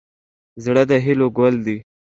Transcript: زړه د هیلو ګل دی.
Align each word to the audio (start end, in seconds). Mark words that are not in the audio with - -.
زړه 0.63 0.83
د 0.89 0.91
هیلو 1.05 1.27
ګل 1.37 1.55
دی. 1.65 1.77